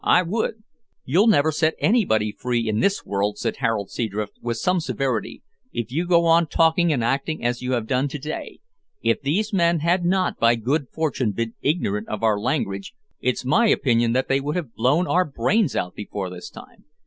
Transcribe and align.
I 0.03 0.23
would!" 0.23 0.63
"You'll 1.05 1.27
never 1.27 1.51
set 1.51 1.75
anybody 1.77 2.31
free 2.31 2.67
in 2.67 2.79
this 2.79 3.05
world," 3.05 3.37
said 3.37 3.57
Harold 3.57 3.91
Seadrift, 3.91 4.39
with 4.41 4.57
some 4.57 4.79
severity, 4.79 5.43
"if 5.71 5.91
you 5.91 6.07
go 6.07 6.25
on 6.25 6.47
talking 6.47 6.91
and 6.91 7.03
acting 7.03 7.43
as 7.45 7.61
you 7.61 7.73
have 7.73 7.85
done 7.85 8.07
to 8.07 8.17
day. 8.17 8.61
If 9.03 9.21
these 9.21 9.53
men 9.53 9.81
had 9.81 10.03
not, 10.03 10.39
by 10.39 10.55
good 10.55 10.87
fortune, 10.89 11.33
been 11.33 11.53
ignorant 11.61 12.07
of 12.09 12.23
our 12.23 12.39
language, 12.39 12.95
it's 13.19 13.45
my 13.45 13.67
opinion 13.67 14.13
that 14.13 14.27
they 14.27 14.41
would 14.41 14.55
have 14.55 14.73
blown 14.73 15.05
our 15.05 15.23
brains 15.23 15.75
out 15.75 15.93
before 15.93 16.31
this 16.31 16.49
time. 16.49 16.85